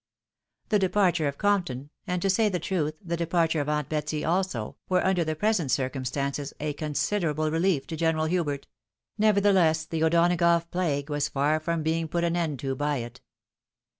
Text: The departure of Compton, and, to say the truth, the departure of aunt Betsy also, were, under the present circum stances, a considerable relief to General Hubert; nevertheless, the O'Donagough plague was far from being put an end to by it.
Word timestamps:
The 0.69 0.79
departure 0.79 1.27
of 1.27 1.37
Compton, 1.37 1.91
and, 2.07 2.23
to 2.23 2.29
say 2.31 2.49
the 2.49 2.57
truth, 2.59 2.95
the 3.05 3.15
departure 3.15 3.61
of 3.61 3.69
aunt 3.69 3.87
Betsy 3.87 4.25
also, 4.25 4.75
were, 4.89 5.05
under 5.05 5.23
the 5.23 5.35
present 5.35 5.69
circum 5.69 6.05
stances, 6.05 6.55
a 6.59 6.73
considerable 6.73 7.51
relief 7.51 7.85
to 7.85 7.95
General 7.95 8.25
Hubert; 8.25 8.65
nevertheless, 9.19 9.85
the 9.85 10.03
O'Donagough 10.03 10.71
plague 10.71 11.11
was 11.11 11.29
far 11.29 11.59
from 11.59 11.83
being 11.83 12.07
put 12.07 12.23
an 12.23 12.35
end 12.35 12.57
to 12.61 12.73
by 12.73 12.97
it. 12.97 13.21